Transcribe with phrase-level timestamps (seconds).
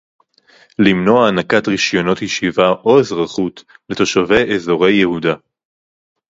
[0.79, 5.33] למנוע הענקת רשיונות ישיבה או אזרחות לתושבי אזורי יהודה